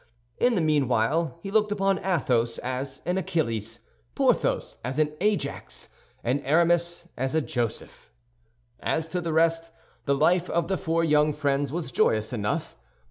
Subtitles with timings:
[0.39, 3.81] In the meanwhile, he looked upon Athos as an Achilles,
[4.15, 5.89] Porthos as an Ajax,
[6.23, 8.09] and Aramis as a Joseph.
[8.79, 9.69] As to the rest,
[10.05, 12.75] the life of the four young friends was joyous enough.